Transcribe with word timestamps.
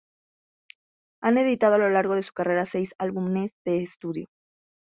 Han 1.21 1.37
editado 1.37 1.75
a 1.75 1.77
lo 1.77 1.87
largo 1.91 2.15
de 2.15 2.23
su 2.23 2.33
carrera 2.33 2.65
seis 2.65 2.95
álbumes 2.97 3.51
de 3.67 3.83
estudio. 3.83 4.29